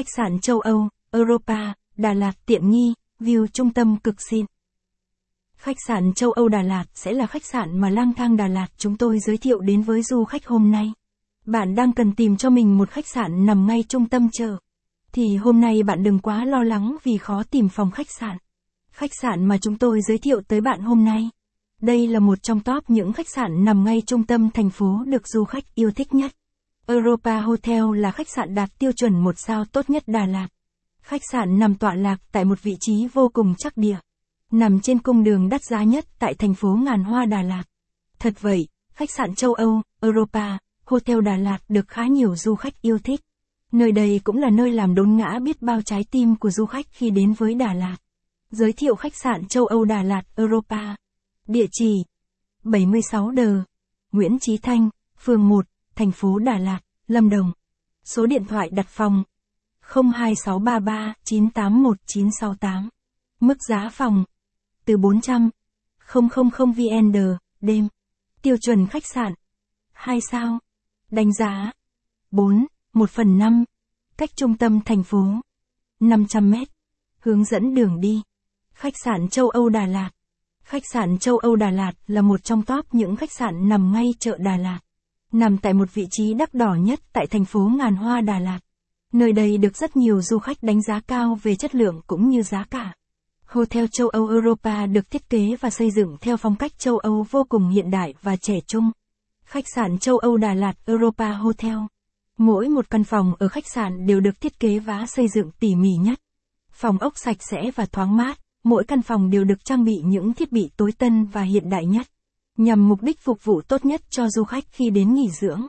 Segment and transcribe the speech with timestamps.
[0.00, 4.46] Khách sạn châu Âu, Europa, Đà Lạt tiện nghi, view trung tâm cực xịn.
[5.56, 8.66] Khách sạn châu Âu Đà Lạt sẽ là khách sạn mà lang thang Đà Lạt
[8.76, 10.92] chúng tôi giới thiệu đến với du khách hôm nay.
[11.46, 14.56] Bạn đang cần tìm cho mình một khách sạn nằm ngay trung tâm chợ.
[15.12, 18.36] Thì hôm nay bạn đừng quá lo lắng vì khó tìm phòng khách sạn.
[18.92, 21.30] Khách sạn mà chúng tôi giới thiệu tới bạn hôm nay.
[21.80, 25.28] Đây là một trong top những khách sạn nằm ngay trung tâm thành phố được
[25.28, 26.32] du khách yêu thích nhất.
[26.90, 30.48] Europa Hotel là khách sạn đạt tiêu chuẩn một sao tốt nhất Đà Lạt.
[31.02, 33.98] Khách sạn nằm tọa lạc tại một vị trí vô cùng chắc địa.
[34.50, 37.62] Nằm trên cung đường đắt giá nhất tại thành phố ngàn hoa Đà Lạt.
[38.18, 42.82] Thật vậy, khách sạn châu Âu, Europa, Hotel Đà Lạt được khá nhiều du khách
[42.82, 43.20] yêu thích.
[43.72, 46.86] Nơi đây cũng là nơi làm đốn ngã biết bao trái tim của du khách
[46.90, 47.96] khi đến với Đà Lạt.
[48.50, 50.96] Giới thiệu khách sạn châu Âu Đà Lạt, Europa.
[51.46, 52.04] Địa chỉ
[52.64, 53.62] 76 đờ,
[54.12, 55.66] Nguyễn Chí Thanh, phường 1,
[56.00, 57.52] thành phố Đà Lạt, Lâm Đồng.
[58.04, 59.22] Số điện thoại đặt phòng
[59.80, 62.88] 02633 981968.
[63.40, 64.24] Mức giá phòng
[64.84, 65.50] từ 400
[66.12, 67.16] 000 VND
[67.60, 67.88] đêm.
[68.42, 69.34] Tiêu chuẩn khách sạn
[69.92, 70.58] 2 sao.
[71.10, 71.72] Đánh giá
[72.30, 73.64] 4, 1 phần 5.
[74.16, 75.24] Cách trung tâm thành phố
[76.00, 76.68] 500 mét.
[77.18, 78.22] Hướng dẫn đường đi.
[78.72, 80.10] Khách sạn châu Âu Đà Lạt.
[80.62, 84.06] Khách sạn châu Âu Đà Lạt là một trong top những khách sạn nằm ngay
[84.18, 84.80] chợ Đà Lạt.
[85.32, 88.58] Nằm tại một vị trí đắt đỏ nhất tại thành phố Ngàn Hoa Đà Lạt.
[89.12, 92.42] Nơi đây được rất nhiều du khách đánh giá cao về chất lượng cũng như
[92.42, 92.94] giá cả.
[93.46, 97.26] Hotel châu Âu Europa được thiết kế và xây dựng theo phong cách châu Âu
[97.30, 98.90] vô cùng hiện đại và trẻ trung.
[99.44, 101.76] Khách sạn châu Âu Đà Lạt Europa Hotel.
[102.38, 105.74] Mỗi một căn phòng ở khách sạn đều được thiết kế và xây dựng tỉ
[105.74, 106.20] mỉ nhất.
[106.72, 110.34] Phòng ốc sạch sẽ và thoáng mát, mỗi căn phòng đều được trang bị những
[110.34, 112.06] thiết bị tối tân và hiện đại nhất,
[112.60, 115.66] nhằm mục đích phục vụ tốt nhất cho du khách khi đến nghỉ dưỡng.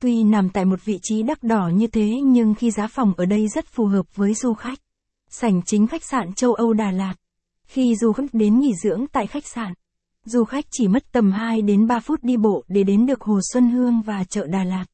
[0.00, 3.24] Tuy nằm tại một vị trí đắt đỏ như thế nhưng khi giá phòng ở
[3.24, 4.78] đây rất phù hợp với du khách.
[5.28, 7.14] Sảnh chính khách sạn châu Âu Đà Lạt.
[7.66, 9.72] Khi du khách đến nghỉ dưỡng tại khách sạn,
[10.24, 13.40] du khách chỉ mất tầm 2 đến 3 phút đi bộ để đến được Hồ
[13.52, 14.84] Xuân Hương và chợ Đà Lạt.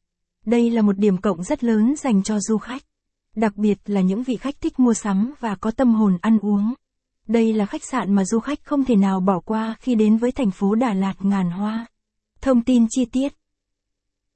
[0.46, 2.82] Đây là một điểm cộng rất lớn dành cho du khách.
[3.36, 6.74] Đặc biệt là những vị khách thích mua sắm và có tâm hồn ăn uống.
[7.28, 10.32] Đây là khách sạn mà du khách không thể nào bỏ qua khi đến với
[10.32, 11.86] thành phố Đà Lạt ngàn hoa.
[12.40, 13.34] Thông tin chi tiết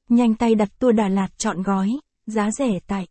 [0.09, 1.91] Nhanh tay đặt tour Đà Lạt chọn gói,
[2.27, 3.07] giá rẻ tại